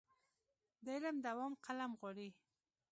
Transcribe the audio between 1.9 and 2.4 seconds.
غواړي.